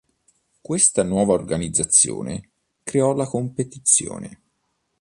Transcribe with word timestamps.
Questa 0.61 1.03
nuova 1.03 1.33
organizzazione 1.33 2.49
creò 2.83 3.13
la 3.13 3.27
competizione. 3.27 4.39